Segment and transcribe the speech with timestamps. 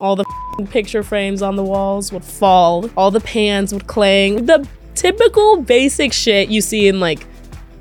[0.00, 0.24] All the
[0.70, 4.46] picture frames on the walls would fall, all the pans would clang.
[4.46, 4.64] The
[4.94, 7.26] typical basic shit you see in like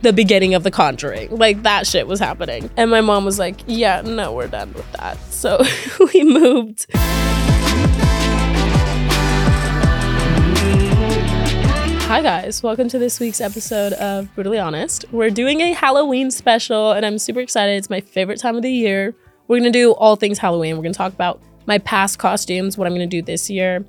[0.02, 1.30] the beginning of The Conjuring.
[1.30, 2.72] Like that shit was happening.
[2.76, 5.20] And my mom was like, yeah, no, we're done with that.
[5.32, 5.62] So
[6.12, 6.88] we moved.
[12.08, 12.64] Hi, guys.
[12.64, 15.06] Welcome to this week's episode of Brutally Honest.
[15.12, 17.74] We're doing a Halloween special, and I'm super excited.
[17.78, 19.14] It's my favorite time of the year.
[19.48, 20.78] We're going to do all things Halloween.
[20.78, 23.86] We're going to talk about my past costumes, what I'm going to do this year,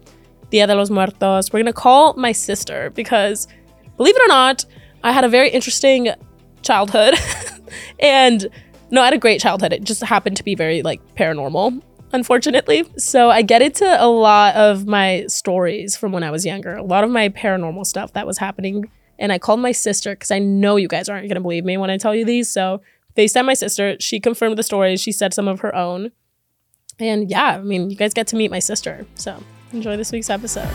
[0.50, 1.52] Dia de los Muertos.
[1.52, 3.48] We're going to call my sister because,
[3.96, 4.64] believe it or not,
[5.02, 6.10] I had a very interesting
[6.62, 7.14] childhood.
[8.00, 8.48] and
[8.90, 9.72] no, I had a great childhood.
[9.72, 11.80] It just happened to be very like paranormal,
[12.12, 12.84] unfortunately.
[12.96, 16.82] So I get into a lot of my stories from when I was younger, a
[16.82, 18.90] lot of my paranormal stuff that was happening.
[19.20, 21.76] And I called my sister because I know you guys aren't going to believe me
[21.76, 22.50] when I tell you these.
[22.50, 22.80] So
[23.16, 23.96] FaceTime my sister.
[23.98, 25.00] She confirmed the stories.
[25.00, 26.12] She said some of her own.
[27.00, 29.06] And yeah, I mean, you guys get to meet my sister.
[29.14, 30.68] So enjoy this week's episode.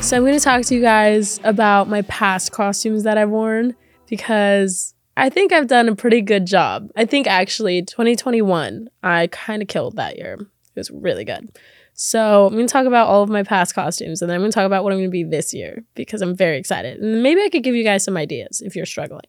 [0.00, 3.74] So I'm going to talk to you guys about my past costumes that I've worn
[4.08, 6.88] because I think I've done a pretty good job.
[6.96, 10.34] I think actually 2021, I kind of killed that year.
[10.34, 11.50] It was really good.
[11.94, 14.54] So I'm to talk about all of my past costumes and then I'm going to
[14.54, 17.00] talk about what I'm going to be this year because I'm very excited.
[17.00, 19.26] And maybe I could give you guys some ideas if you're struggling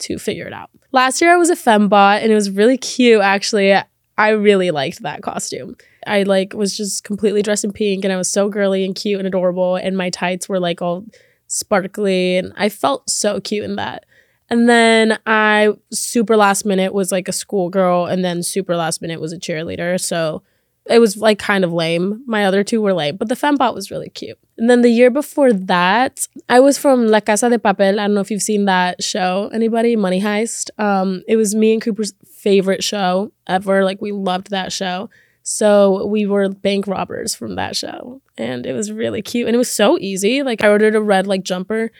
[0.00, 0.70] to figure it out.
[0.90, 3.72] Last year I was a fembot and it was really cute actually.
[4.18, 5.76] I really liked that costume.
[6.06, 9.18] I like was just completely dressed in pink and I was so girly and cute
[9.18, 11.04] and adorable and my tights were like all
[11.46, 14.04] sparkly and I felt so cute in that.
[14.50, 19.20] And then I super last minute was like a schoolgirl and then super last minute
[19.20, 19.98] was a cheerleader.
[19.98, 20.42] So
[20.90, 22.22] it was like kind of lame.
[22.26, 24.38] My other two were lame, but the fembot was really cute.
[24.58, 27.98] And then the year before that, I was from La Casa de Papel.
[27.98, 29.48] I don't know if you've seen that show.
[29.54, 29.96] Anybody?
[29.96, 30.70] Money Heist.
[30.78, 33.84] Um, it was me and Cooper's favorite show ever.
[33.84, 35.08] Like we loved that show.
[35.44, 39.48] So we were bank robbers from that show, and it was really cute.
[39.48, 40.42] And it was so easy.
[40.42, 41.90] Like I ordered a red like jumper,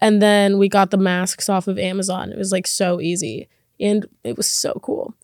[0.00, 2.30] and then we got the masks off of Amazon.
[2.30, 3.48] It was like so easy,
[3.80, 5.14] and it was so cool.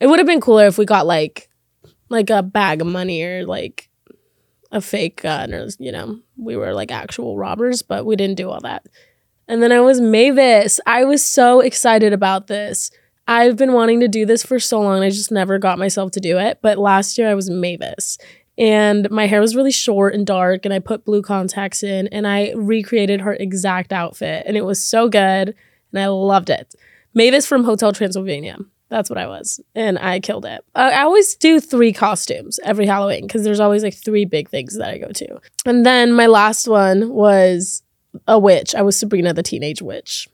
[0.00, 1.48] It would have been cooler if we got like
[2.08, 3.88] like a bag of money or like
[4.70, 8.50] a fake gun or you know we were like actual robbers but we didn't do
[8.50, 8.86] all that
[9.46, 12.90] and then i was mavis i was so excited about this
[13.28, 16.20] i've been wanting to do this for so long i just never got myself to
[16.20, 18.18] do it but last year i was mavis
[18.56, 22.26] and my hair was really short and dark and i put blue contacts in and
[22.26, 25.54] i recreated her exact outfit and it was so good
[25.92, 26.74] and i loved it
[27.14, 28.56] mavis from hotel transylvania
[28.88, 29.60] that's what I was.
[29.74, 30.64] And I killed it.
[30.74, 34.88] I, always do three costumes every Halloween because there's always like three big things that
[34.88, 35.40] I go to.
[35.66, 37.82] And then my last one was
[38.26, 38.74] a witch.
[38.74, 40.28] I was Sabrina the Teenage Witch.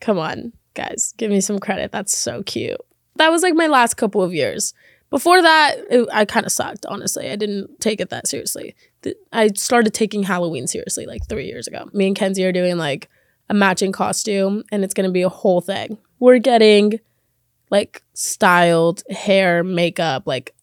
[0.00, 1.92] Come on, guys, give me some credit.
[1.92, 2.80] That's so cute.
[3.16, 4.74] That was like my last couple of years.
[5.10, 7.30] Before that, it, I kind of sucked, honestly.
[7.30, 8.74] I didn't take it that seriously.
[9.32, 11.90] I started taking Halloween seriously like three years ago.
[11.92, 13.10] Me and Kenzie are doing like
[13.50, 15.98] a matching costume, and it's going to be a whole thing.
[16.18, 16.98] We're getting
[17.70, 20.54] like styled hair, makeup, like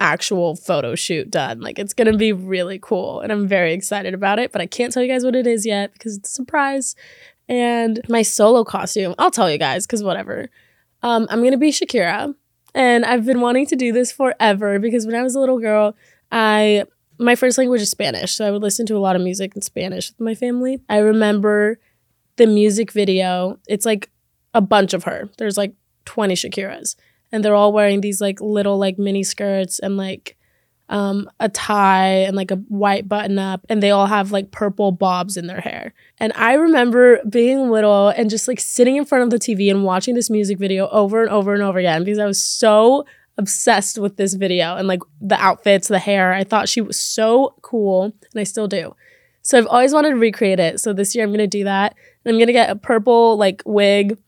[0.00, 1.60] actual photo shoot done.
[1.60, 4.92] Like it's gonna be really cool and I'm very excited about it, but I can't
[4.92, 6.96] tell you guys what it is yet because it's a surprise.
[7.50, 10.48] And my solo costume, I'll tell you guys because whatever.
[11.02, 12.34] Um, I'm gonna be Shakira.
[12.72, 15.96] And I've been wanting to do this forever because when I was a little girl,
[16.30, 16.84] I
[17.18, 19.62] my first language is Spanish, so I would listen to a lot of music in
[19.62, 20.80] Spanish with my family.
[20.88, 21.80] I remember
[22.36, 23.58] the music video.
[23.66, 24.08] It's like
[24.54, 25.28] a bunch of her.
[25.36, 25.74] There's like
[26.06, 26.94] 20 Shakiras.
[27.32, 30.36] And they're all wearing these like little like mini skirts and like
[30.90, 34.92] um, a tie and like a white button up, and they all have like purple
[34.92, 35.94] bobs in their hair.
[36.18, 39.84] And I remember being little and just like sitting in front of the TV and
[39.84, 43.06] watching this music video over and over and over again because I was so
[43.38, 46.32] obsessed with this video and like the outfits, the hair.
[46.32, 48.94] I thought she was so cool, and I still do.
[49.42, 50.80] So I've always wanted to recreate it.
[50.80, 51.94] So this year I'm gonna do that.
[52.24, 54.18] And I'm gonna get a purple like wig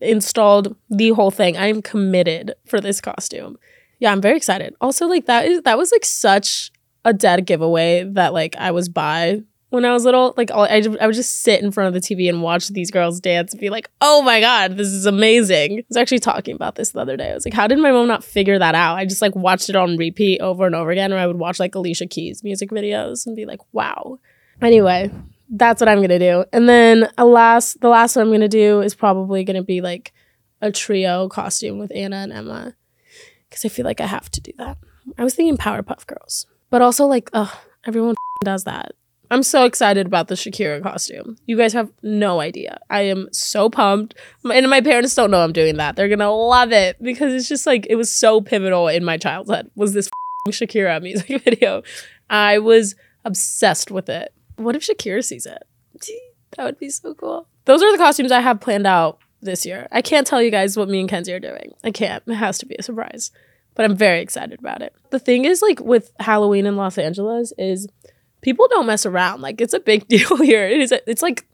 [0.00, 1.56] installed the whole thing.
[1.56, 3.58] I am committed for this costume.
[3.98, 4.74] Yeah, I'm very excited.
[4.80, 6.70] Also, like that is that was like such
[7.04, 10.82] a dead giveaway that like I was by when I was little, like all, I,
[11.00, 13.60] I would just sit in front of the TV and watch these girls dance and
[13.60, 15.80] be like, oh my God, this is amazing.
[15.80, 17.30] I was actually talking about this the other day.
[17.30, 18.96] I was like, how did my mom not figure that out?
[18.96, 21.58] I just like watched it on repeat over and over again, or I would watch
[21.58, 24.18] like Alicia Keys music videos and be like, wow.
[24.62, 25.10] Anyway,
[25.50, 26.44] that's what I'm gonna do.
[26.52, 30.12] And then a last the last one I'm gonna do is probably gonna be like
[30.62, 32.74] a trio costume with Anna and Emma.
[33.56, 34.76] Cause I feel like I have to do that.
[35.16, 36.44] I was thinking Powerpuff Girls.
[36.68, 37.56] But also like, ugh,
[37.86, 38.14] everyone
[38.44, 38.92] does that.
[39.30, 41.38] I'm so excited about the Shakira costume.
[41.46, 42.78] You guys have no idea.
[42.90, 44.14] I am so pumped.
[44.44, 45.96] And my parents don't know I'm doing that.
[45.96, 49.70] They're gonna love it because it's just like it was so pivotal in my childhood.
[49.74, 50.10] Was this
[50.48, 51.82] Shakira music video?
[52.28, 52.94] I was
[53.24, 54.34] obsessed with it.
[54.56, 55.62] What if Shakira sees it?
[56.58, 57.48] That would be so cool.
[57.64, 59.88] Those are the costumes I have planned out this year.
[59.90, 61.72] I can't tell you guys what me and Kenzie are doing.
[61.82, 62.22] I can't.
[62.26, 63.30] It has to be a surprise.
[63.76, 64.94] But I'm very excited about it.
[65.10, 67.86] The thing is like with Halloween in Los Angeles is
[68.40, 69.42] people don't mess around.
[69.42, 70.66] Like it's a big deal here.
[70.66, 70.92] It is.
[71.06, 71.46] It's like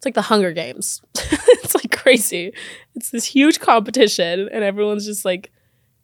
[0.00, 1.02] it's like the Hunger Games.
[1.14, 2.52] it's like crazy.
[2.94, 5.50] It's this huge competition, and everyone's just like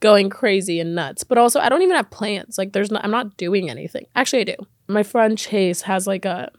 [0.00, 1.24] going crazy and nuts.
[1.24, 2.58] But also, I don't even have plans.
[2.58, 3.04] Like, there's not.
[3.04, 4.06] I'm not doing anything.
[4.14, 4.56] Actually, I do.
[4.88, 6.50] My friend Chase has like a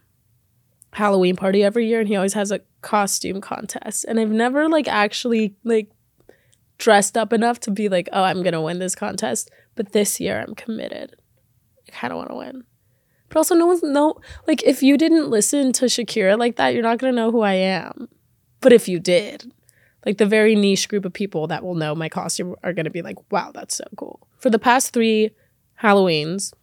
[0.93, 4.05] Halloween party every year, and he always has a costume contest.
[4.07, 5.91] And I've never like actually like
[6.77, 9.49] dressed up enough to be like, oh, I'm gonna win this contest.
[9.75, 11.15] But this year, I'm committed.
[11.87, 12.63] I kind of want to win.
[13.29, 14.15] But also, no one's no
[14.47, 17.53] like if you didn't listen to Shakira like that, you're not gonna know who I
[17.53, 18.09] am.
[18.61, 19.51] But if you did,
[20.05, 23.01] like the very niche group of people that will know my costume are gonna be
[23.01, 24.27] like, wow, that's so cool.
[24.37, 25.31] For the past three
[25.81, 26.53] Halloweens,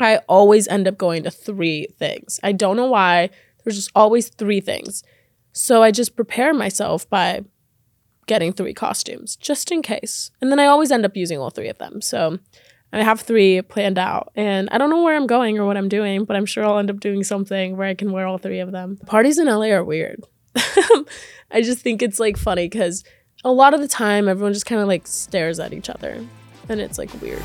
[0.00, 2.40] I always end up going to three things.
[2.42, 3.30] I don't know why.
[3.64, 5.02] There's just always three things.
[5.52, 7.44] So I just prepare myself by
[8.26, 10.30] getting three costumes just in case.
[10.40, 12.00] And then I always end up using all three of them.
[12.00, 12.38] So
[12.92, 15.88] I have three planned out, and I don't know where I'm going or what I'm
[15.88, 18.60] doing, but I'm sure I'll end up doing something where I can wear all three
[18.60, 18.98] of them.
[19.06, 20.22] Parties in LA are weird.
[21.50, 23.02] I just think it's like funny because
[23.44, 26.24] a lot of the time everyone just kind of like stares at each other
[26.68, 27.42] and it's like weird.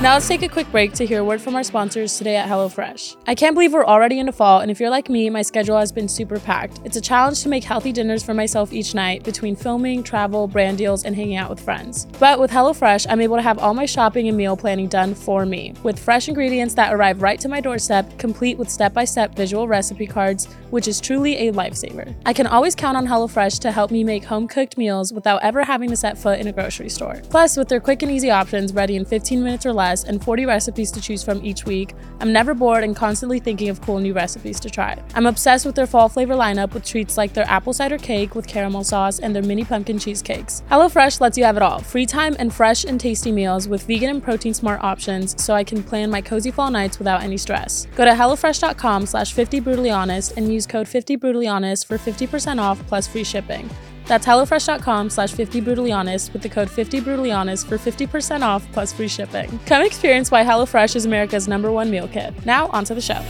[0.00, 2.48] Now let's take a quick break to hear a word from our sponsors today at
[2.48, 3.16] HelloFresh.
[3.26, 5.90] I can't believe we're already into fall, and if you're like me, my schedule has
[5.90, 6.80] been super packed.
[6.84, 10.78] It's a challenge to make healthy dinners for myself each night between filming, travel, brand
[10.78, 12.06] deals, and hanging out with friends.
[12.20, 15.44] But with HelloFresh, I'm able to have all my shopping and meal planning done for
[15.44, 19.34] me, with fresh ingredients that arrive right to my doorstep, complete with step by step
[19.34, 22.14] visual recipe cards, which is truly a lifesaver.
[22.24, 25.64] I can always count on HelloFresh to help me make home cooked meals without ever
[25.64, 27.20] having to set foot in a grocery store.
[27.30, 30.46] Plus, with their quick and easy options ready in 15 minutes or less, and 40
[30.46, 34.12] recipes to choose from each week, I'm never bored and constantly thinking of cool new
[34.12, 35.00] recipes to try.
[35.14, 38.46] I'm obsessed with their fall flavor lineup with treats like their apple cider cake with
[38.46, 40.62] caramel sauce and their mini pumpkin cheesecakes.
[40.70, 44.10] HelloFresh lets you have it all free time and fresh and tasty meals with vegan
[44.10, 47.86] and protein smart options so I can plan my cozy fall nights without any stress.
[47.96, 52.60] Go to HelloFresh.com slash 50 brutally honest and use code 50 brutally honest for 50%
[52.60, 53.70] off plus free shipping.
[54.08, 58.66] That's HelloFresh.com slash 50 brutally honest with the code 50 brutally honest for 50% off
[58.72, 59.60] plus free shipping.
[59.66, 62.46] Come experience why HelloFresh is America's number one meal kit.
[62.46, 63.22] Now, onto the show.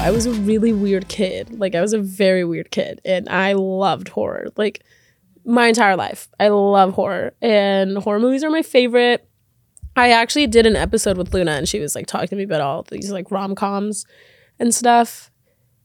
[0.00, 1.58] I was a really weird kid.
[1.58, 4.46] Like, I was a very weird kid, and I loved horror.
[4.56, 4.84] Like,
[5.44, 6.28] my entire life.
[6.38, 9.28] I love horror, and horror movies are my favorite.
[9.96, 12.60] I actually did an episode with Luna, and she was like talking to me about
[12.60, 14.06] all these like rom coms
[14.60, 15.32] and stuff.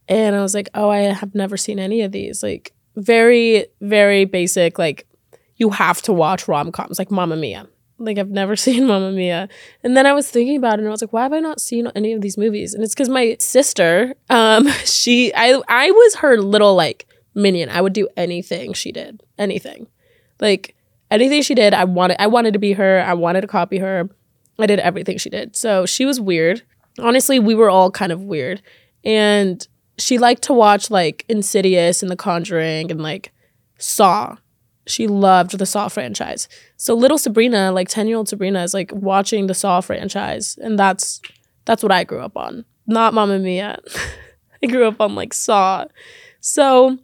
[0.07, 2.41] And I was like, oh, I have never seen any of these.
[2.41, 4.77] Like, very, very basic.
[4.77, 5.07] Like,
[5.55, 7.67] you have to watch rom coms, like Mamma Mia.
[7.99, 9.47] Like, I've never seen Mamma Mia.
[9.83, 11.61] And then I was thinking about it and I was like, why have I not
[11.61, 12.73] seen any of these movies?
[12.73, 17.69] And it's because my sister, um, she, I, I was her little like minion.
[17.69, 19.87] I would do anything she did, anything.
[20.39, 20.75] Like,
[21.09, 23.03] anything she did, I wanted, I wanted to be her.
[23.05, 24.09] I wanted to copy her.
[24.59, 25.55] I did everything she did.
[25.55, 26.63] So she was weird.
[26.99, 28.61] Honestly, we were all kind of weird.
[29.03, 29.65] And
[29.97, 33.31] she liked to watch like Insidious and The Conjuring and like
[33.77, 34.37] Saw.
[34.85, 36.47] She loved the Saw franchise.
[36.77, 41.21] So little Sabrina, like 10-year-old Sabrina is like watching the Saw franchise and that's
[41.65, 42.63] that's what I grew up on.
[42.85, 43.79] Not Mamma Mia.
[44.63, 45.85] I grew up on like Saw.
[46.39, 46.97] So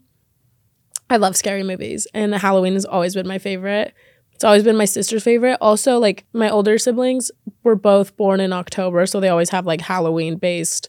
[1.10, 3.92] I love scary movies and Halloween has always been my favorite.
[4.34, 5.58] It's always been my sister's favorite.
[5.60, 7.30] Also, like my older siblings
[7.62, 10.88] were both born in October, so they always have like Halloween based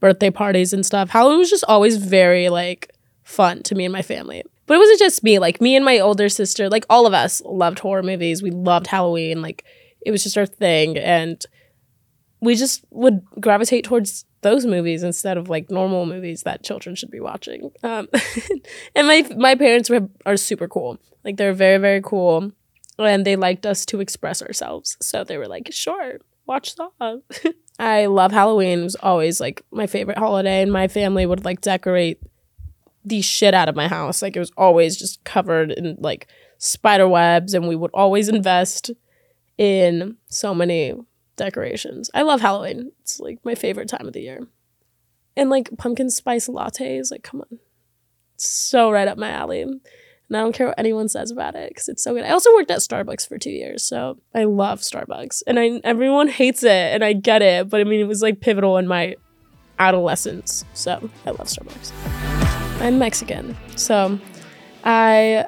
[0.00, 1.10] birthday parties and stuff.
[1.10, 2.92] Halloween was just always very like
[3.22, 4.42] fun to me and my family.
[4.66, 7.42] But it wasn't just me, like me and my older sister, like all of us
[7.44, 8.42] loved horror movies.
[8.42, 9.42] We loved Halloween.
[9.42, 9.64] Like
[10.04, 10.96] it was just our thing.
[10.96, 11.44] And
[12.40, 17.10] we just would gravitate towards those movies instead of like normal movies that children should
[17.10, 17.70] be watching.
[17.82, 18.08] Um,
[18.94, 20.98] and my my parents were, are super cool.
[21.24, 22.52] Like they're very very cool,
[22.98, 24.96] and they liked us to express ourselves.
[25.02, 26.90] So they were like, "Sure, watch Saw."
[27.80, 28.80] I love Halloween.
[28.80, 32.20] It was always like my favorite holiday, and my family would like decorate
[33.04, 34.20] the shit out of my house.
[34.22, 36.26] Like it was always just covered in like
[36.58, 38.90] spider webs, and we would always invest
[39.56, 40.94] in so many
[41.36, 42.10] decorations.
[42.12, 42.92] I love Halloween.
[43.00, 44.46] It's like my favorite time of the year.
[45.36, 47.58] And like pumpkin spice lattes, like come on.
[48.34, 49.64] It's so right up my alley.
[50.30, 52.22] And I don't care what anyone says about it because it's so good.
[52.22, 55.42] I also worked at Starbucks for two years, so I love Starbucks.
[55.44, 58.40] And I everyone hates it, and I get it, but I mean it was like
[58.40, 59.16] pivotal in my
[59.80, 60.64] adolescence.
[60.72, 61.90] So I love Starbucks.
[62.80, 64.20] I'm Mexican, so
[64.84, 65.46] I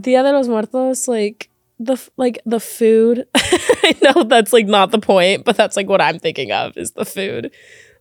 [0.00, 3.26] Dia de los Muertos, like the like the food.
[3.34, 6.92] I know that's like not the point, but that's like what I'm thinking of is
[6.92, 7.52] the food.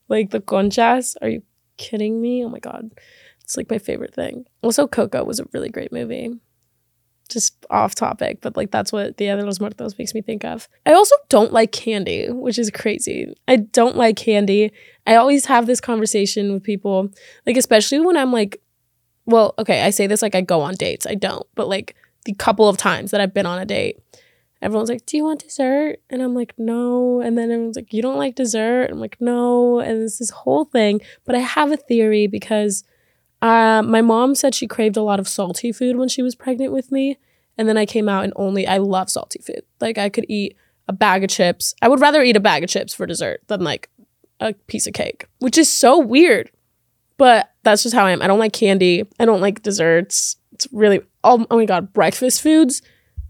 [0.07, 1.17] Like the conchas.
[1.21, 1.43] Are you
[1.75, 2.45] kidding me?
[2.45, 2.91] Oh my god.
[3.51, 4.45] It's like my favorite thing.
[4.61, 6.39] Also Coco was a really great movie.
[7.27, 10.69] Just off topic, but like that's what Dia de los Muertos makes me think of.
[10.85, 13.33] I also don't like candy, which is crazy.
[13.49, 14.71] I don't like candy.
[15.05, 17.09] I always have this conversation with people,
[17.45, 18.61] like especially when I'm like
[19.25, 21.05] well, okay, I say this like I go on dates.
[21.05, 21.93] I don't, but like
[22.23, 23.99] the couple of times that I've been on a date,
[24.61, 25.97] everyone's like, Do you want dessert?
[26.09, 27.19] And I'm like, No.
[27.19, 28.89] And then everyone's like, You don't like dessert?
[28.91, 29.79] I'm like, No.
[29.79, 31.01] And it's this whole thing.
[31.25, 32.85] But I have a theory because
[33.41, 36.71] uh, my mom said she craved a lot of salty food when she was pregnant
[36.71, 37.17] with me.
[37.57, 39.63] And then I came out and only, I love salty food.
[39.79, 40.55] Like I could eat
[40.87, 41.73] a bag of chips.
[41.81, 43.89] I would rather eat a bag of chips for dessert than like
[44.39, 46.51] a piece of cake, which is so weird.
[47.17, 48.21] But that's just how I am.
[48.21, 49.07] I don't like candy.
[49.19, 50.37] I don't like desserts.
[50.53, 52.81] It's really oh, oh my god, breakfast foods.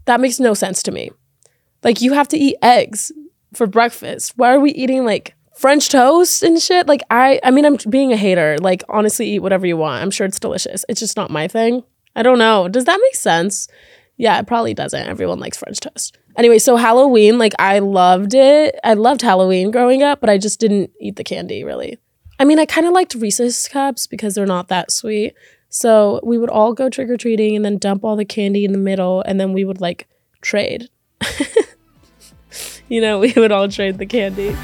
[0.06, 1.10] That makes no sense to me.
[1.82, 3.12] Like you have to eat eggs
[3.52, 4.32] for breakfast.
[4.36, 6.88] Why are we eating like French toast and shit?
[6.88, 8.58] Like I I mean I'm being a hater.
[8.58, 10.02] Like honestly eat whatever you want.
[10.02, 10.84] I'm sure it's delicious.
[10.88, 11.84] It's just not my thing.
[12.16, 12.66] I don't know.
[12.66, 13.68] Does that make sense?
[14.16, 15.08] Yeah, it probably doesn't.
[15.08, 16.18] Everyone likes French toast.
[16.36, 18.74] Anyway, so Halloween, like I loved it.
[18.82, 21.96] I loved Halloween growing up, but I just didn't eat the candy really.
[22.40, 25.34] I mean, I kind of liked Reese's cups because they're not that sweet.
[25.68, 28.72] So we would all go trick or treating and then dump all the candy in
[28.72, 30.08] the middle, and then we would like
[30.40, 30.88] trade.
[32.88, 34.56] you know, we would all trade the candy.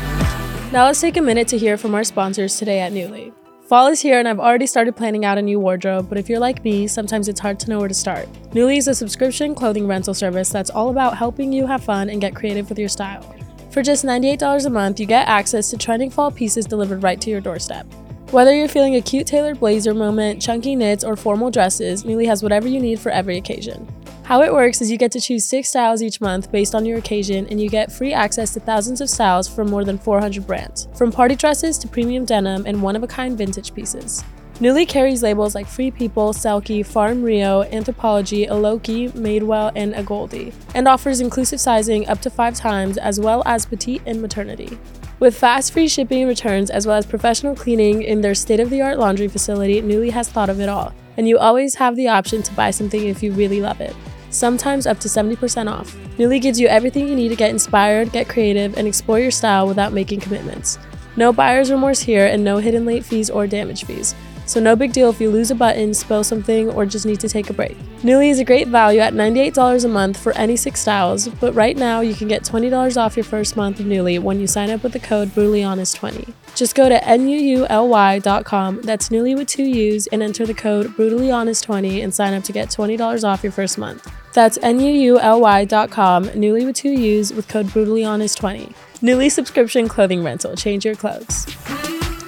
[0.70, 3.32] Now let's take a minute to hear from our sponsors today at Nuuly.
[3.62, 6.38] Fall is here, and I've already started planning out a new wardrobe, but if you're
[6.38, 8.28] like me, sometimes it's hard to know where to start.
[8.50, 12.20] Nuuly is a subscription clothing rental service that's all about helping you have fun and
[12.20, 13.22] get creative with your style.
[13.70, 17.30] For just $98 a month, you get access to trending fall pieces delivered right to
[17.30, 17.86] your doorstep.
[18.30, 22.42] Whether you're feeling a cute tailored blazer moment, chunky knits, or formal dresses, Nuuly has
[22.42, 23.88] whatever you need for every occasion.
[24.28, 26.98] How it works is you get to choose six styles each month based on your
[26.98, 30.86] occasion, and you get free access to thousands of styles from more than 400 brands,
[30.94, 34.22] from party dresses to premium denim and one of a kind vintage pieces.
[34.56, 40.86] Nuuly carries labels like Free People, Selkie, Farm Rio, Anthropologie, Aloki, Madewell, and AGOLDE, and
[40.86, 44.78] offers inclusive sizing up to five times, as well as petite and maternity.
[45.20, 48.68] With fast free shipping and returns, as well as professional cleaning in their state of
[48.68, 50.92] the art laundry facility, Nuuly has thought of it all.
[51.16, 53.96] And you always have the option to buy something if you really love it.
[54.30, 55.96] Sometimes up to 70% off.
[56.18, 59.66] Nuuly gives you everything you need to get inspired, get creative, and explore your style
[59.66, 60.78] without making commitments.
[61.16, 64.14] No buyer's remorse here and no hidden late fees or damage fees.
[64.48, 67.28] So no big deal if you lose a button, spill something, or just need to
[67.28, 67.76] take a break.
[68.00, 71.76] Nuuly is a great value at $98 a month for any six styles, but right
[71.76, 74.82] now you can get $20 off your first month of Nuuly when you sign up
[74.82, 76.32] with the code BrutallyHonest20.
[76.54, 82.14] Just go to nuuly.com, that's Nuuly with two U's, and enter the code BrutallyHonest20 and
[82.14, 84.10] sign up to get $20 off your first month.
[84.32, 88.74] That's nuuly.com, Nuuly with two U's, with code BrutallyHonest20.
[89.00, 90.54] Nuuly subscription clothing rental.
[90.54, 91.46] Change your clothes.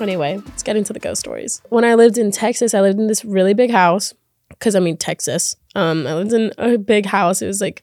[0.01, 1.61] Anyway, let's get into the ghost stories.
[1.69, 4.15] When I lived in Texas, I lived in this really big house.
[4.59, 5.57] Cause I mean Texas.
[5.75, 7.41] Um, I lived in a big house.
[7.41, 7.83] It was like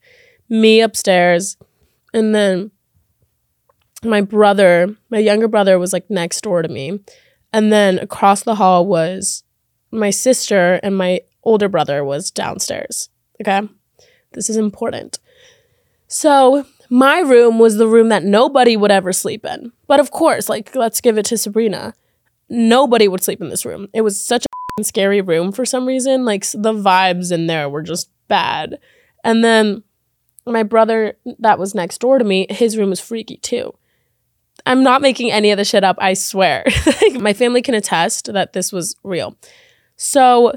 [0.49, 1.57] me upstairs,
[2.13, 2.71] and then
[4.03, 6.99] my brother, my younger brother, was like next door to me,
[7.53, 9.43] and then across the hall was
[9.91, 13.09] my sister, and my older brother was downstairs.
[13.41, 13.67] Okay,
[14.33, 15.19] this is important.
[16.07, 19.71] So my room was the room that nobody would ever sleep in.
[19.87, 21.93] But of course, like let's give it to Sabrina
[22.49, 23.87] nobody would sleep in this room.
[23.93, 24.45] It was such
[24.79, 26.25] a scary room for some reason.
[26.25, 28.79] Like the vibes in there were just bad.
[29.23, 29.83] And then
[30.45, 33.73] my brother that was next door to me, his room was freaky too.
[34.65, 36.65] I'm not making any of the shit up, I swear.
[37.19, 39.37] my family can attest that this was real.
[39.95, 40.53] So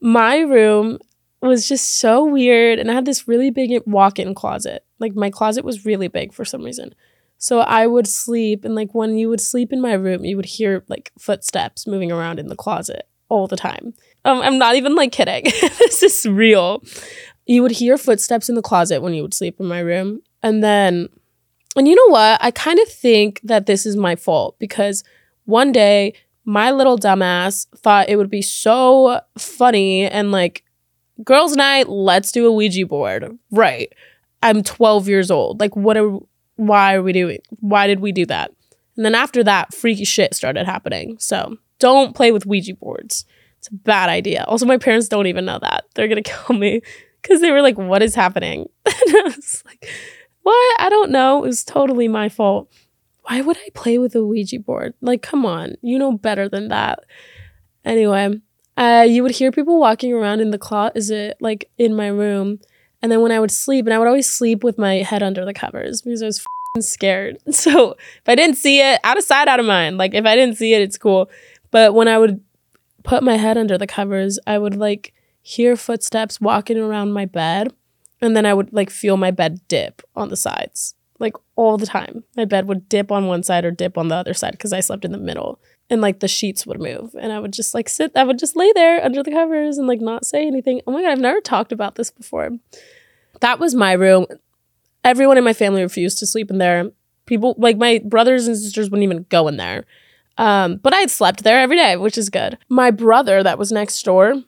[0.00, 0.98] my room
[1.46, 4.84] was just so weird and I had this really big walk-in closet.
[4.98, 6.94] Like my closet was really big for some reason.
[7.40, 10.44] So I would sleep, and like when you would sleep in my room, you would
[10.44, 13.94] hear like footsteps moving around in the closet all the time.
[14.24, 15.44] Um, I'm not even like kidding.
[15.78, 16.82] this is real.
[17.46, 20.20] You would hear footsteps in the closet when you would sleep in my room.
[20.42, 21.08] And then
[21.76, 22.42] And you know what?
[22.42, 25.04] I kind of think that this is my fault because
[25.44, 26.14] one day
[26.44, 30.64] my little dumbass thought it would be so funny and like
[31.24, 33.38] girls' night, let's do a Ouija board.
[33.50, 33.92] Right.
[34.42, 35.60] I'm 12 years old.
[35.60, 36.18] Like, what are,
[36.56, 38.52] why are we doing, why did we do that?
[38.96, 41.16] And then after that, freaky shit started happening.
[41.18, 43.24] So don't play with Ouija boards.
[43.58, 44.44] It's a bad idea.
[44.46, 45.84] Also, my parents don't even know that.
[45.94, 46.80] They're going to kill me
[47.22, 48.68] because they were like, what is happening?
[48.86, 49.88] and I was like,
[50.42, 50.80] what?
[50.80, 51.44] I don't know.
[51.44, 52.72] It was totally my fault.
[53.22, 54.94] Why would I play with a Ouija board?
[55.00, 55.74] Like, come on.
[55.82, 57.00] You know better than that.
[57.84, 58.40] Anyway,
[58.78, 62.60] uh, you would hear people walking around in the closet, like in my room.
[63.02, 65.44] And then when I would sleep, and I would always sleep with my head under
[65.44, 67.38] the covers because I was scared.
[67.50, 69.98] So if I didn't see it, out of sight, out of mind.
[69.98, 71.28] Like if I didn't see it, it's cool.
[71.72, 72.40] But when I would
[73.02, 77.72] put my head under the covers, I would like hear footsteps walking around my bed.
[78.20, 81.86] And then I would like feel my bed dip on the sides, like all the
[81.86, 82.22] time.
[82.36, 84.80] My bed would dip on one side or dip on the other side because I
[84.80, 87.14] slept in the middle and like the sheets would move.
[87.18, 89.86] And i would just like sit i would just lay there under the covers and
[89.86, 90.80] like not say anything.
[90.86, 92.50] Oh my god i've never talked about this before.
[93.40, 94.26] That was my room.
[95.04, 96.90] Everyone in my family refused to sleep in there.
[97.26, 99.84] People like my brothers and sisters wouldn't even go in there.
[100.36, 102.58] Um, but i had slept there every day which is good.
[102.68, 104.42] My brother that was next door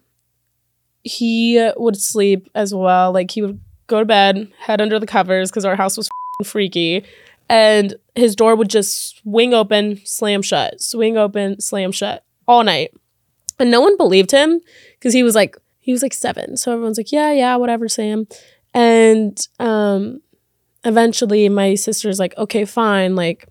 [1.02, 3.12] he would sleep as well.
[3.12, 6.08] Like he would go to bed head under the covers because our house was
[6.44, 7.04] freaky
[7.50, 12.94] and his door would just swing open, slam shut, swing open, slam shut all night.
[13.58, 14.60] And no one believed him
[14.92, 16.56] because he was like he was like 7.
[16.56, 18.28] So everyone's like, "Yeah, yeah, whatever, Sam."
[18.72, 20.20] And um
[20.84, 23.48] eventually my sister's like, "Okay, fine, like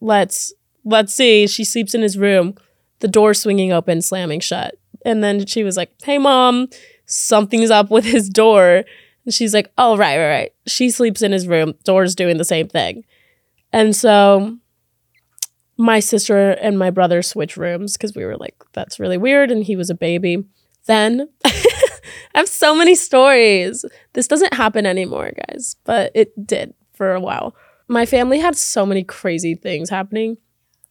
[0.00, 0.52] let's
[0.84, 2.56] let's see." She sleeps in his room,
[2.98, 4.74] the door swinging open, slamming shut.
[5.06, 6.66] And then she was like, "Hey mom,
[7.06, 8.84] something's up with his door."
[9.24, 12.44] And she's like, "Oh, right, right, right." She sleeps in his room, door's doing the
[12.44, 13.04] same thing.
[13.72, 14.58] And so
[15.76, 19.50] my sister and my brother switched rooms because we were like, that's really weird.
[19.50, 20.44] And he was a baby.
[20.86, 21.54] Then I
[22.34, 23.84] have so many stories.
[24.12, 27.54] This doesn't happen anymore, guys, but it did for a while.
[27.88, 30.36] My family had so many crazy things happening.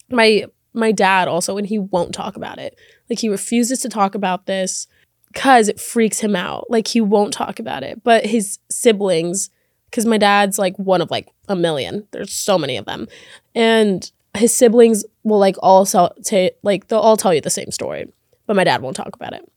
[0.10, 2.78] My my dad also, and he won't talk about it.
[3.10, 4.88] Like he refuses to talk about this
[5.34, 6.70] because it freaks him out.
[6.70, 8.04] Like he won't talk about it.
[8.04, 9.50] But his siblings
[9.90, 12.08] because my dad's like one of like a million.
[12.12, 13.08] There's so many of them,
[13.56, 17.72] and his siblings will like all tell t- like they'll all tell you the same
[17.72, 18.12] story,
[18.46, 19.50] but my dad won't talk about it.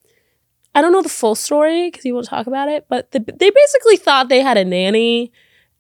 [0.75, 3.51] I don't know the full story because he won't talk about it, but the, they
[3.51, 5.33] basically thought they had a nanny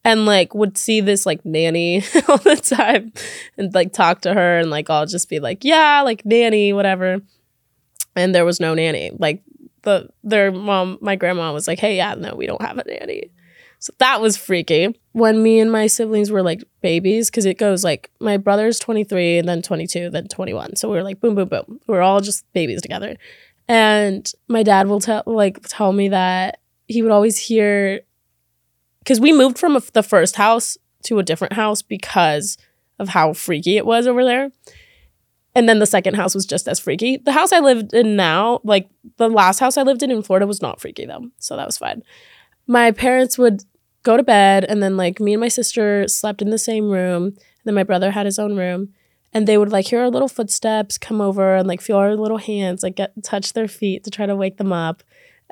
[0.05, 3.13] and like would see this like nanny all the time
[3.57, 7.21] and like talk to her and like I'll just be like, yeah, like nanny, whatever.
[8.15, 9.13] And there was no nanny.
[9.17, 9.43] Like
[9.83, 13.31] the their mom, my grandma was like, hey, yeah, no, we don't have a nanny.
[13.83, 14.97] So that was freaky.
[15.11, 19.39] When me and my siblings were like babies, because it goes like my brother's 23
[19.39, 20.77] and then 22, then 21.
[20.77, 21.81] So we were like boom, boom, boom.
[21.89, 23.17] We are all just babies together.
[23.67, 28.03] And my dad will tell like tell me that he would always hear
[29.01, 32.59] because we moved from the first house to a different house because
[33.01, 34.53] of how freaky it was over there.
[35.57, 37.17] And then the second house was just as freaky.
[37.17, 40.47] The house I lived in now, like the last house I lived in in Florida,
[40.47, 41.31] was not freaky though.
[41.39, 42.05] So that was fine.
[42.69, 43.65] My parents would
[44.03, 47.25] go to bed and then like me and my sister slept in the same room
[47.25, 48.89] and then my brother had his own room
[49.33, 52.39] and they would like hear our little footsteps come over and like feel our little
[52.39, 55.03] hands like get touch their feet to try to wake them up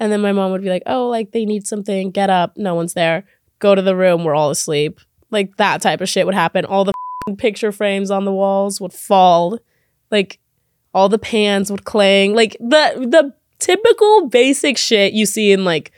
[0.01, 2.11] and then my mom would be like oh like they need something.
[2.11, 2.57] Get up.
[2.57, 3.25] No one's there.
[3.59, 4.25] Go to the room.
[4.25, 4.99] We're all asleep.
[5.31, 6.65] Like that type of shit would happen.
[6.65, 6.95] All the
[7.37, 9.59] picture frames on the walls would fall.
[10.11, 10.41] Like
[10.95, 12.35] all the pans would clang.
[12.35, 15.93] Like the the typical basic shit you see in like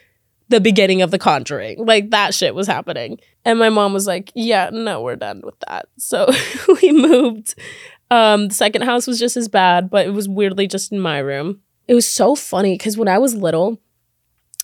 [0.52, 1.84] the beginning of The Conjuring.
[1.84, 3.18] Like that shit was happening.
[3.44, 5.88] And my mom was like, yeah, no, we're done with that.
[5.98, 6.28] So
[6.82, 7.54] we moved.
[8.10, 11.18] Um, the second house was just as bad, but it was weirdly just in my
[11.18, 11.60] room.
[11.88, 13.80] It was so funny because when I was little,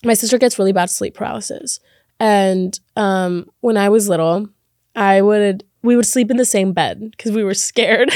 [0.04, 1.80] my sister gets really bad sleep paralysis.
[2.20, 4.48] And um, when I was little,
[4.94, 8.10] I would we would sleep in the same bed because we were scared.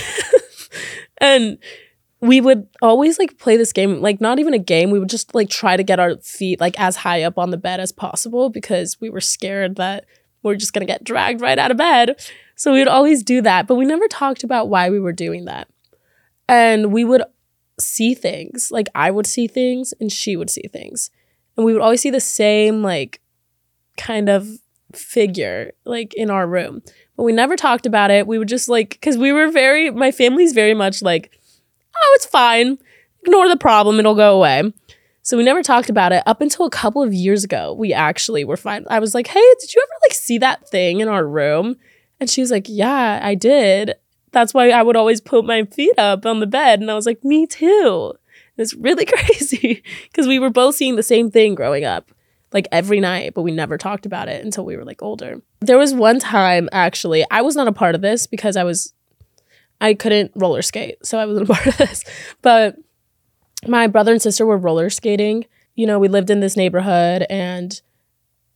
[1.19, 1.59] and
[2.23, 5.35] we would always like play this game like not even a game we would just
[5.35, 8.49] like try to get our feet like as high up on the bed as possible
[8.49, 10.07] because we were scared that
[10.43, 12.21] we are just to get dragged right out of bed.
[12.57, 15.45] So we would always do that but we never talked about why we were doing
[15.47, 15.69] that.
[16.49, 17.23] And we would
[17.81, 21.11] see things like i would see things and she would see things.
[21.57, 23.21] And we would always see the same like
[23.97, 24.49] kind of
[24.95, 26.83] figure like in our room.
[27.17, 28.27] But we never talked about it.
[28.27, 31.33] We would just like because we were very my family's very much like
[31.97, 32.79] oh, it's fine.
[33.23, 34.73] Ignore the problem, it'll go away.
[35.25, 37.75] So we never talked about it up until a couple of years ago.
[37.75, 38.85] We actually were fine.
[38.91, 41.77] I was like, hey, did you ever like see that thing in our room?
[42.23, 43.95] And she was like, Yeah, I did.
[44.31, 46.81] That's why I would always put my feet up on the bed.
[46.81, 48.13] And I was like, Me too.
[48.57, 52.13] It's really crazy because we were both seeing the same thing growing up,
[52.53, 55.43] like every night, but we never talked about it until we were like older.
[55.61, 58.95] There was one time, actually, I was not a part of this because I was,
[59.83, 61.05] I couldn't roller skate.
[61.05, 62.05] So I wasn't a part of this.
[62.41, 62.77] But
[63.67, 65.45] my brother and sister were roller skating.
[65.75, 67.79] You know, we lived in this neighborhood and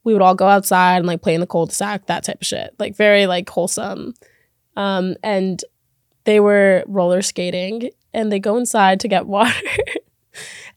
[0.04, 2.74] we would all go outside and like play in the cul-de-sac, that type of shit.
[2.78, 4.14] Like very like wholesome.
[4.76, 5.62] Um, and
[6.24, 9.52] they were roller skating and they go inside to get water.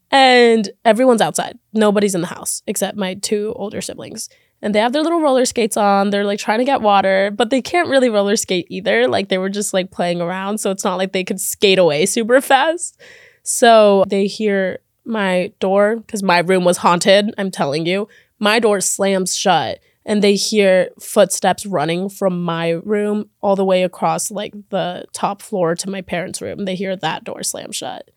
[0.10, 1.60] and everyone's outside.
[1.74, 4.30] Nobody's in the house except my two older siblings.
[4.62, 6.10] And they have their little roller skates on.
[6.10, 9.08] They're like trying to get water, but they can't really roller skate either.
[9.08, 10.58] Like they were just like playing around.
[10.60, 13.00] So it's not like they could skate away super fast.
[13.44, 18.08] So they hear my door, because my room was haunted, I'm telling you.
[18.38, 23.84] My door slams shut and they hear footsteps running from my room all the way
[23.84, 26.66] across like the top floor to my parents' room.
[26.66, 28.10] They hear that door slam shut.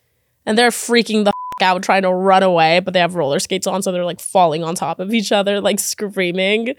[0.45, 1.32] And they're freaking the
[1.62, 4.62] out trying to run away, but they have roller skates on, so they're like falling
[4.62, 6.75] on top of each other, like screaming.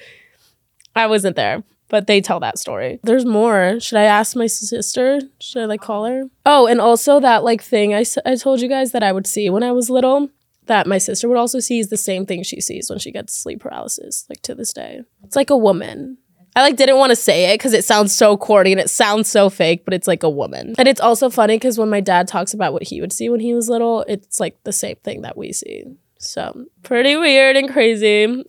[0.96, 3.00] I wasn't there, but they tell that story.
[3.04, 3.80] There's more.
[3.80, 5.22] Should I ask my sister?
[5.40, 6.26] Should I like call her?
[6.46, 9.50] Oh, and also that like thing I, I told you guys that I would see
[9.50, 10.30] when I was little
[10.68, 13.36] that my sister would also see is the same thing she sees when she gets
[13.36, 15.02] sleep paralysis, like to this day.
[15.24, 16.18] It's like a woman.
[16.56, 19.28] I like didn't want to say it because it sounds so corny and it sounds
[19.28, 20.76] so fake, but it's like a woman.
[20.78, 23.40] And it's also funny because when my dad talks about what he would see when
[23.40, 25.86] he was little, it's like the same thing that we see.
[26.20, 28.46] So pretty weird and crazy.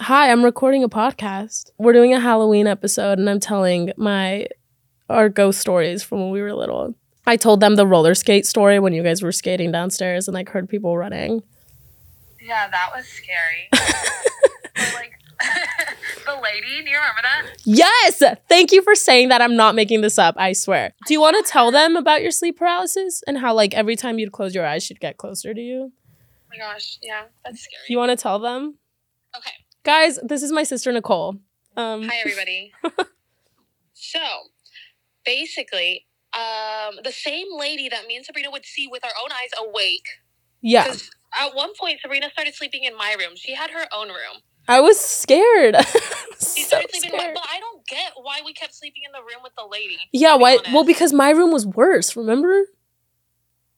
[0.00, 1.70] Hi, I'm recording a podcast.
[1.78, 4.46] We're doing a Halloween episode and I'm telling my
[5.08, 6.94] our ghost stories from when we were little.
[7.26, 10.50] I told them the roller skate story when you guys were skating downstairs and like
[10.50, 11.42] heard people running.
[12.40, 13.70] Yeah, that was scary.
[14.78, 15.17] Or, like
[16.26, 17.46] the lady, do you remember that?
[17.64, 18.22] Yes!
[18.48, 19.40] Thank you for saying that.
[19.40, 20.94] I'm not making this up, I swear.
[21.06, 24.18] Do you want to tell them about your sleep paralysis and how like every time
[24.18, 25.92] you'd close your eyes she'd get closer to you?
[25.92, 27.82] Oh my gosh, yeah, that's scary.
[27.88, 28.78] You want to tell them?
[29.36, 29.52] okay.
[29.84, 31.36] Guys, this is my sister Nicole.
[31.76, 32.72] Um Hi everybody.
[33.94, 34.20] so
[35.24, 39.50] basically, um, the same lady that me and Sabrina would see with our own eyes
[39.58, 40.06] awake.
[40.60, 40.94] yeah.
[41.38, 43.32] At one point Sabrina started sleeping in my room.
[43.36, 44.42] She had her own room.
[44.68, 45.76] I was scared.
[46.38, 47.34] She so started sleeping in my scared.
[47.34, 49.98] but I don't get why we kept sleeping in the room with the lady.
[50.12, 50.58] Yeah, why?
[50.72, 52.62] Well, because my room was worse, remember?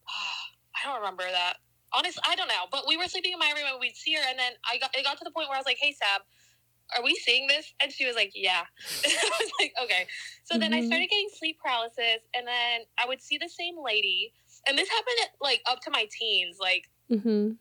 [0.77, 1.57] I don't remember that.
[1.93, 2.67] Honestly, I don't know.
[2.71, 4.95] But we were sleeping in my room and we'd see her, and then I got
[4.95, 6.23] it got to the point where I was like, "Hey, Sab,
[6.97, 8.63] are we seeing this?" And she was like, "Yeah."
[9.05, 10.07] I was like, "Okay."
[10.45, 10.87] So then I Mhm.
[10.87, 14.33] started getting sleep paralysis, and then I would see the same lady,
[14.69, 17.53] and this happened at, like up to my teens, like Mm-hmm.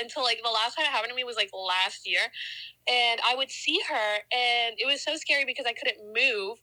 [0.00, 2.22] Until like the last time it happened to me was like last year,
[2.88, 6.58] and I would see her, and it was so scary because I couldn't move,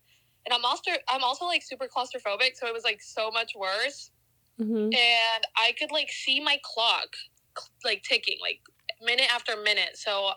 [0.45, 4.11] and I'm also I'm also like super claustrophobic, so it was like so much worse
[4.59, 4.93] Mm-hmm.
[4.93, 7.15] and I could like see my clock
[7.83, 8.59] like ticking like
[9.01, 9.95] minute after minute.
[9.97, 10.31] So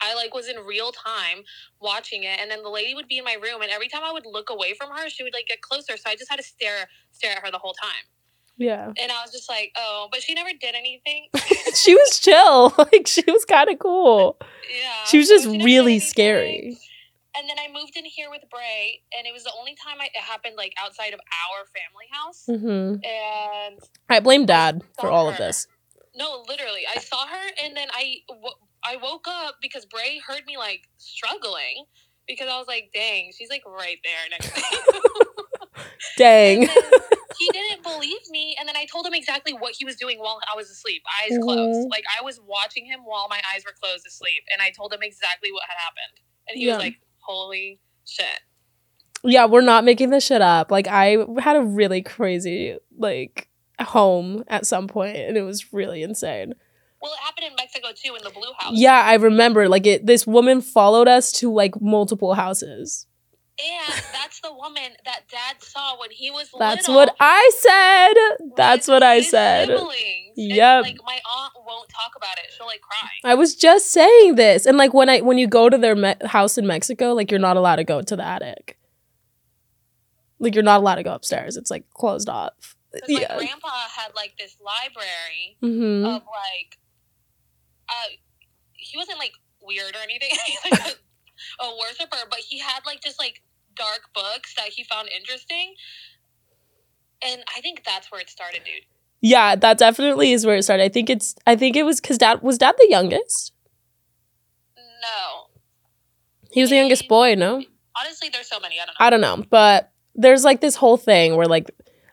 [0.00, 1.42] I like was in real time
[1.80, 4.12] watching it and then the lady would be in my room and every time I
[4.12, 6.44] would look away from her she would like get closer so I just had to
[6.44, 8.04] stare stare at her the whole time.
[8.58, 8.86] Yeah.
[8.86, 11.28] And I was just like, "Oh, but she never did anything."
[11.74, 12.74] she was chill.
[12.92, 14.36] Like she was kind of cool.
[14.40, 15.04] yeah.
[15.06, 16.78] She was just did really scary.
[17.36, 20.06] And then I moved in here with Bray and it was the only time I,
[20.06, 22.44] it happened like outside of our family house.
[22.48, 23.04] Mm-hmm.
[23.04, 25.68] And I blame dad for saw all of this.
[26.16, 30.42] No, literally, I saw her, and then I w- I woke up because Bray heard
[30.46, 31.84] me like struggling
[32.28, 35.00] because I was like, "Dang, she's like right there next to me."
[36.16, 36.60] Dang.
[37.38, 40.40] He didn't believe me, and then I told him exactly what he was doing while
[40.52, 41.86] I was asleep, eyes closed.
[41.86, 41.90] Mhm.
[41.90, 45.00] Like I was watching him while my eyes were closed asleep, and I told him
[45.02, 46.74] exactly what had happened, and he Yeah.
[46.74, 48.40] was like, "Holy shit!"
[49.24, 50.70] yeah, we're not making this shit up.
[50.70, 53.48] Like I had a really crazy like
[53.80, 56.54] home at some point and it was really insane.
[57.00, 58.72] Well, it happened in Mexico too, in the blue house.
[58.74, 63.06] Yeah, I remember like it this woman followed us to like multiple houses.
[63.60, 66.94] And that's the woman that Dad saw when he was That's little.
[67.06, 68.46] what I said.
[68.56, 69.66] That's what I said.
[69.68, 69.94] siblings.
[70.36, 70.82] And, Yep.
[70.84, 72.52] like my aunt won't talk about it.
[72.56, 73.08] She'll like cry.
[73.24, 74.64] I was just saying this.
[74.64, 77.40] And like when I when you go to their me- house in Mexico, like you're
[77.40, 78.78] not allowed to go to the attic.
[80.38, 81.56] Like you're not allowed to go upstairs.
[81.56, 82.76] It's like closed off.
[82.92, 83.36] 'Cause my Yeah.
[83.36, 86.06] grandpa had like this library Mhm.
[86.06, 86.78] of like,
[87.88, 88.08] uh,
[88.74, 90.30] he wasn't like weird or anything.
[90.70, 90.80] Like
[91.60, 93.42] a, a worshiper, but he had like just like
[93.76, 95.74] dark books that he found interesting.
[97.22, 98.84] And I think that's where it started, dude.
[99.20, 100.84] Yeah, that definitely is where it started.
[100.84, 103.52] I think it's I think it was cuz dad was dad the youngest?
[104.76, 105.46] No,
[106.50, 107.62] He was the youngest boy, no?
[108.00, 108.76] Honestly, there's so many.
[108.80, 109.06] I don't know.
[109.06, 111.70] I don't know, but there's like this whole thing where like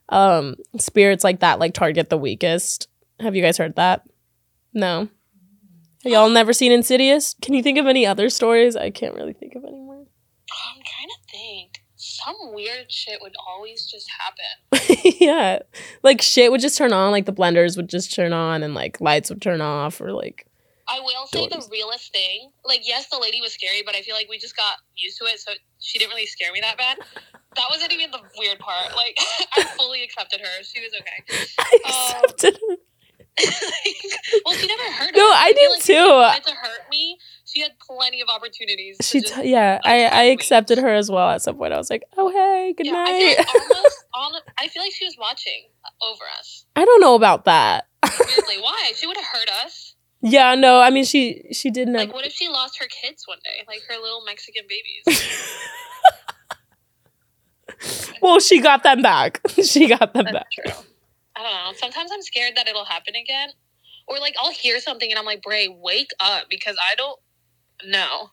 [0.09, 2.87] um spirits like that like target the weakest.
[3.19, 4.03] Have you guys heard that?
[4.73, 5.09] No.
[6.05, 7.35] Have y'all never seen Insidious?
[7.41, 8.75] Can you think of any other stories?
[8.75, 9.95] I can't really think of any more.
[9.97, 11.81] I'm trying to think.
[11.95, 15.15] Some weird shit would always just happen.
[15.19, 15.59] yeah.
[16.03, 19.01] Like shit would just turn on, like the blenders would just turn on and like
[19.01, 20.45] lights would turn off or like
[20.87, 21.65] I will say Doors.
[21.65, 22.51] the realest thing.
[22.63, 25.25] Like, yes, the lady was scary, but I feel like we just got used to
[25.25, 26.99] it, so she didn't really scare me that bad.
[27.55, 28.95] That wasn't even the weird part.
[28.95, 29.17] Like,
[29.57, 30.63] I fully accepted her.
[30.63, 31.47] She was okay.
[31.59, 32.75] I Um, accepted her.
[33.37, 35.37] Well, she never hurt No, us.
[35.37, 36.51] I feel did like if she too.
[36.51, 37.17] to hurt me.
[37.45, 38.97] She had plenty of opportunities.
[38.97, 40.31] to She just- t- yeah, I I me.
[40.31, 41.73] accepted her as well at some point.
[41.73, 44.41] I was like, "Oh, hey, good yeah, I night." feel like almost on.
[44.57, 46.65] I feel like she was watching uh, over us.
[46.75, 47.87] I don't know about that.
[48.03, 48.91] Weirdly, why?
[48.95, 49.95] She would have hurt us.
[50.21, 53.39] yeah, no, I mean she she didn't Like, what if she lost her kids one
[53.43, 53.63] day?
[53.67, 55.03] Like her little Mexican babies.
[58.21, 59.41] Well, she got them back.
[59.63, 60.47] she got them back.
[60.51, 60.73] True.
[61.35, 61.77] I don't know.
[61.77, 63.49] Sometimes I'm scared that it'll happen again.
[64.07, 67.19] Or like I'll hear something and I'm like, Bray, wake up because I don't
[67.85, 68.29] know.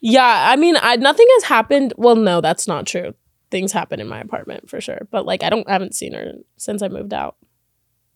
[0.00, 1.92] Yeah, I mean, I nothing has happened.
[1.96, 3.14] Well, no, that's not true.
[3.50, 6.34] Things happen in my apartment for sure, but like I don't I haven't seen her
[6.56, 7.36] since I moved out.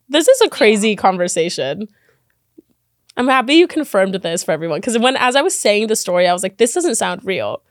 [0.07, 1.87] This is a crazy conversation.
[3.15, 6.27] I'm happy you confirmed this for everyone because when as I was saying the story,
[6.27, 7.63] I was like, this doesn't sound real,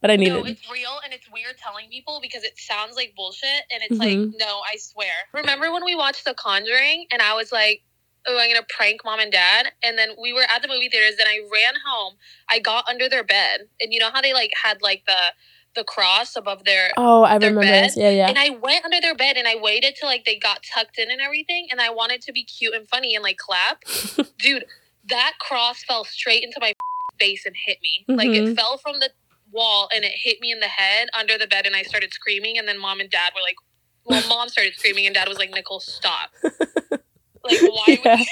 [0.00, 0.46] but I No, needed.
[0.58, 4.30] it's real and it's weird telling people because it sounds like bullshit and it's Mhm.
[4.30, 5.12] like, no, I swear.
[5.32, 7.82] Remember when we watched The Conjuring and I was like,
[8.28, 11.16] oh, I'm gonna prank mom and dad, and then we were at the movie theaters.
[11.18, 12.14] and I ran home.
[12.50, 15.32] I got under their bed, and you know how they like had like the
[15.76, 17.90] the cross above their oh, I their remember bed.
[17.96, 18.28] Yeah, yeah.
[18.28, 21.10] And I went under their bed and I waited till like they got tucked in
[21.10, 21.68] and everything.
[21.70, 23.82] And I wanted to be cute and funny and like clap.
[24.38, 24.64] Dude,
[25.08, 26.72] that cross fell straight into my
[27.20, 28.06] face and hit me.
[28.08, 28.52] Like Mhm.
[28.52, 29.10] it fell from the
[29.52, 32.58] wall and it hit me in the head under the bed and I started screaming.
[32.58, 33.56] And then mom and dad were like,
[34.04, 36.30] well, mom started screaming and dad was like, Nicole, stop.
[37.48, 38.16] Like, why Yeah.
[38.16, 38.26] would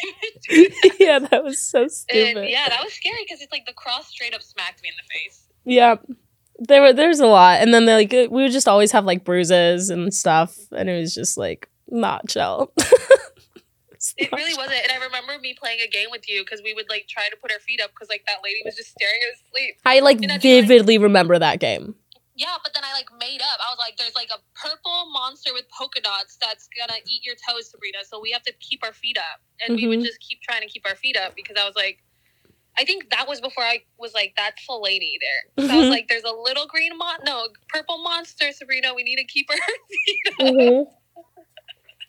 [0.48, 0.96] you do that?
[0.98, 2.36] yeah, that was so stupid.
[2.36, 4.94] And yeah, that was scary because it's like the cross straight up smacked me in
[4.96, 5.44] the face.
[5.64, 5.96] Yeah.
[6.58, 7.60] There were there's a lot.
[7.60, 10.56] And then like we would just always have like bruises and stuff.
[10.72, 12.72] And it was just like not chill.
[14.16, 14.80] It really wasn't.
[14.82, 17.36] And I remember me playing a game with you because we would like try to
[17.36, 19.74] put our feet up because like that lady was just staring at us asleep.
[19.84, 21.94] I like that's like- vividly remember that game.
[22.36, 23.60] Yeah, but then I like made up.
[23.60, 27.36] I was like, there's like a purple monster with polka dots that's gonna eat your
[27.48, 27.98] toes, Sabrina.
[28.04, 29.38] So we have to keep our feet up.
[29.64, 30.04] And we would Mhm.
[30.04, 32.02] just keep trying to keep our feet up because I was like,
[32.76, 35.68] I think that was before I was like, that's the lady there.
[35.68, 35.90] So I was Mhm.
[35.90, 38.92] like, there's a little green mon, no, purple monster, Sabrina.
[38.94, 39.56] We need to keep her
[40.40, 40.88] feet up.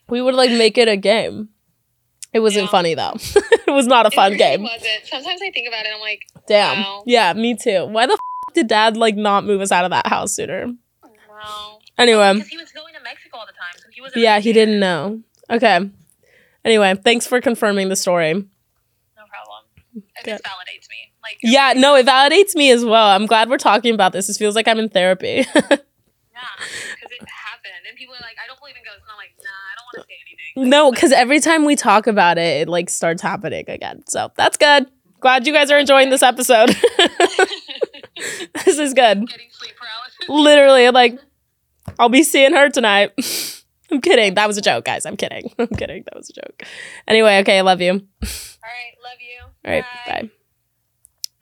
[0.08, 1.50] We would like make it a game.
[2.36, 2.70] It wasn't Yeah.
[2.70, 3.14] funny though.
[3.66, 4.62] it was not a fun it really game.
[4.62, 4.84] Wasn't.
[5.04, 5.90] Sometimes I think about it.
[5.94, 6.82] I'm like, Damn.
[6.82, 7.02] Wow.
[7.06, 7.86] Yeah, me too.
[7.86, 10.72] Why the f- did dad like not move us out of that house sooner?
[11.02, 11.78] wow.
[11.98, 14.12] Anyway, Because he was going to Mexico all the time, so he was.
[14.14, 15.20] yeah, he didn't know.
[15.50, 15.90] Okay.
[16.64, 18.34] Anyway, thanks for confirming the story.
[18.34, 18.42] No
[19.28, 19.64] problem.
[20.16, 21.12] It validates me.
[21.22, 23.06] Like Yeah, no, it validates me as well.
[23.08, 24.26] I'm glad we're talking about this.
[24.26, 25.46] This feels like I'm in therapy.
[26.36, 26.42] Yeah,
[26.94, 29.32] because it happened, and people are like, "I don't believe in ghosts," and I'm like,
[29.32, 29.35] "Nah, I don't
[29.94, 33.22] want to say anything." no, because every time we talk about it, it like starts
[33.22, 34.02] happening again.
[34.08, 34.86] So that's good.
[35.20, 36.68] Glad you guys are enjoying this episode.
[38.64, 39.26] this is good.
[39.28, 40.28] Getting sleep paralysis.
[40.28, 41.18] Literally, like,
[41.98, 43.12] I'll be seeing her tonight.
[43.90, 44.34] I'm kidding.
[44.34, 45.06] That was a joke, guys.
[45.06, 45.52] I'm kidding.
[45.58, 46.02] I'm kidding.
[46.04, 46.64] That was a joke.
[47.06, 47.92] Anyway, okay, I love you.
[47.92, 49.44] All right, love you.
[49.64, 50.30] All right, bye.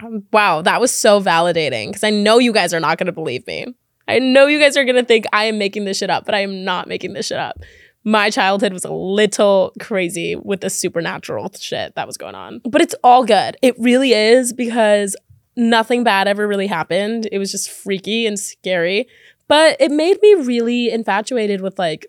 [0.03, 3.13] Um, wow, that was so validating because I know you guys are not going to
[3.13, 3.67] believe me.
[4.07, 6.35] I know you guys are going to think I am making this shit up, but
[6.35, 7.59] I am not making this shit up.
[8.05, 12.83] My childhood was a little crazy with the supernatural shit that was going on, but
[12.83, 13.57] it's all good.
[13.63, 15.17] It really is because
[15.57, 17.29] nothing bad ever really happened.
[17.33, 19.07] It was just freaky and scary,
[19.49, 22.07] but it made me really infatuated with like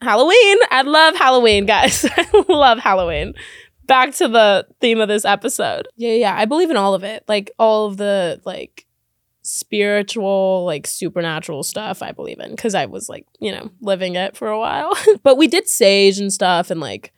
[0.00, 0.58] Halloween.
[0.70, 2.06] I love Halloween, guys.
[2.16, 3.34] I love Halloween
[3.86, 5.88] back to the theme of this episode.
[5.96, 7.24] Yeah, yeah, I believe in all of it.
[7.28, 8.83] Like all of the like
[9.44, 14.36] spiritual, like supernatural stuff I believe in cuz I was like, you know, living it
[14.36, 14.94] for a while.
[15.22, 17.12] but we did sage and stuff and like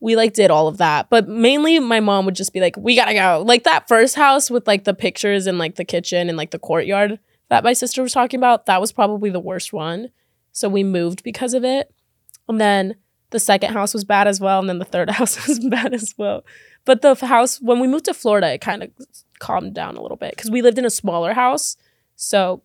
[0.00, 1.08] we like did all of that.
[1.10, 4.14] But mainly my mom would just be like, "We got to go." Like that first
[4.14, 7.72] house with like the pictures and like the kitchen and like the courtyard that my
[7.72, 10.10] sister was talking about, that was probably the worst one.
[10.52, 11.92] So we moved because of it.
[12.48, 12.96] And then
[13.30, 16.14] the second house was bad as well, and then the third house was bad as
[16.16, 16.44] well.
[16.84, 18.90] But the house when we moved to Florida, it kind of
[19.38, 21.76] calmed down a little bit because we lived in a smaller house,
[22.16, 22.62] so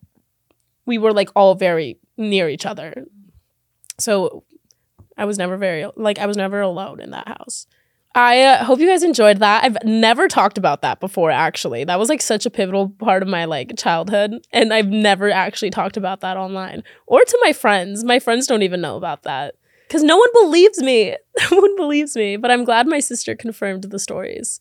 [0.86, 3.06] we were like all very near each other.
[4.00, 4.44] So
[5.18, 7.68] I was never very like I was never alone in that house.
[8.14, 9.64] I uh, hope you guys enjoyed that.
[9.64, 11.86] I've never talked about that before actually.
[11.86, 15.70] That was like such a pivotal part of my like childhood and I've never actually
[15.70, 18.04] talked about that online or to my friends.
[18.04, 19.56] My friends don't even know about that
[19.90, 21.16] cuz no one believes me.
[21.52, 24.60] No one believes me, but I'm glad my sister confirmed the stories.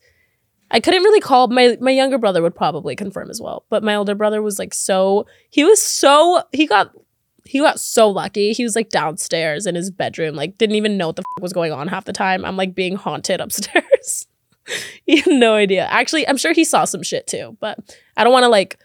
[0.71, 3.95] I couldn't really call my my younger brother would probably confirm as well, but my
[3.95, 6.93] older brother was like so he was so he got
[7.45, 8.53] he got so lucky.
[8.53, 11.73] He was like downstairs in his bedroom, like didn't even know what the was going
[11.73, 12.45] on half the time.
[12.45, 14.27] I'm like being haunted upstairs.
[15.07, 15.87] he had no idea.
[15.87, 17.79] Actually, I'm sure he saw some shit too, but
[18.17, 18.79] I don't want to like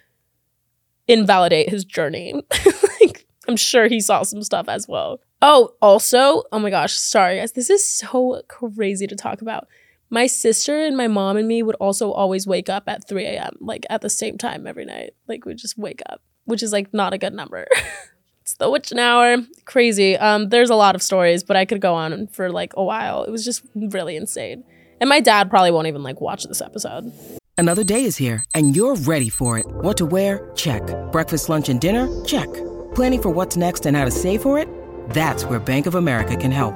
[1.07, 2.33] invalidate his journey.
[3.01, 5.19] like, I'm sure he saw some stuff as well.
[5.41, 7.51] Oh, also, oh my gosh, sorry guys.
[7.51, 9.67] This is so crazy to talk about.
[10.09, 13.57] My sister and my mom and me would also always wake up at 3 a.m.,
[13.59, 15.13] like at the same time every night.
[15.27, 17.67] Like we'd just wake up, which is like not a good number.
[18.41, 19.37] it's the witching hour.
[19.65, 20.15] Crazy.
[20.17, 23.23] Um, there's a lot of stories, but I could go on for like a while.
[23.23, 24.63] It was just really insane.
[25.01, 27.11] And my dad probably won't even like watch this episode.
[27.57, 29.65] Another day is here, and you're ready for it.
[29.67, 30.51] What to wear?
[30.55, 30.83] Check.
[31.11, 32.23] Breakfast, lunch, and dinner?
[32.25, 32.53] Check.
[32.93, 34.67] Planning for what's next and how to save for it?
[35.11, 36.75] That's where Bank of America can help.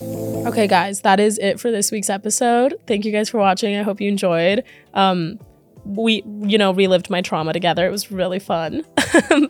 [0.00, 2.74] Okay, guys, that is it for this week's episode.
[2.86, 3.76] Thank you guys for watching.
[3.76, 4.64] I hope you enjoyed.
[4.92, 5.38] Um,
[5.84, 7.86] we, you know, relived my trauma together.
[7.86, 8.84] It was really fun.
[8.98, 9.48] I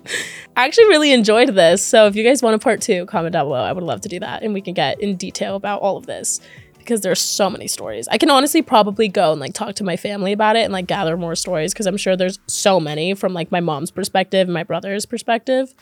[0.57, 1.83] actually really enjoyed this.
[1.83, 3.63] So if you guys want a part two, comment down below.
[3.63, 6.05] I would love to do that, and we can get in detail about all of
[6.05, 6.41] this
[6.77, 8.07] because there's so many stories.
[8.09, 10.87] I can honestly probably go and like talk to my family about it and like
[10.87, 14.53] gather more stories because I'm sure there's so many from like my mom's perspective and
[14.53, 15.73] my brother's perspective.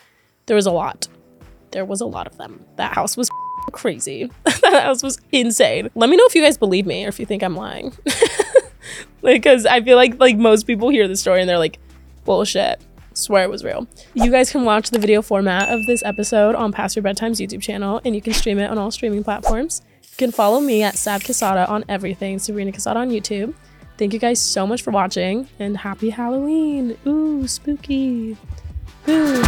[0.46, 1.08] There was a lot.
[1.72, 2.64] There was a lot of them.
[2.76, 3.28] That house was
[3.72, 4.30] crazy.
[4.44, 5.88] that house was insane.
[5.94, 7.92] Let me know if you guys believe me or if you think I'm lying.
[9.22, 11.78] because I feel like like most people hear the story and they're like,
[12.24, 12.80] bullshit.
[13.14, 13.86] Swear it was real.
[14.14, 17.60] You guys can watch the video format of this episode on Past Your Bedtime's YouTube
[17.60, 19.82] channel, and you can stream it on all streaming platforms.
[20.02, 23.54] You can follow me at Sab Quesada on everything, Sabrina Quesada on YouTube.
[23.98, 26.96] Thank you guys so much for watching, and happy Halloween!
[27.06, 28.36] Ooh, spooky.
[29.08, 29.42] Ooh.